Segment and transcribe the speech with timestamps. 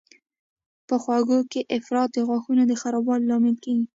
[0.87, 3.85] په خوږو کې افراط د غاښونو د خرابوالي لامل کېږي.